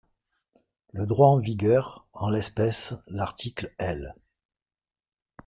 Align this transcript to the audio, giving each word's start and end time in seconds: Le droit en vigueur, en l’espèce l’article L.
Le 0.93 1.05
droit 1.05 1.27
en 1.27 1.37
vigueur, 1.37 2.07
en 2.13 2.31
l’espèce 2.31 2.95
l’article 3.05 3.71
L. 3.77 4.15